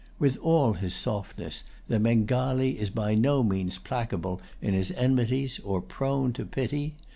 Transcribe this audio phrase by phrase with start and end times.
[0.17, 5.79] With all his softness, the Bengalee is by no means placable in his enmities or
[5.79, 6.95] prone to pity.